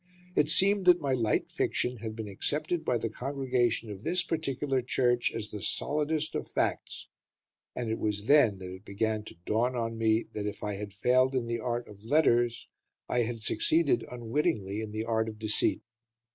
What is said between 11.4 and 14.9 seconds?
the art of letters, I had succeeded, unwittingly,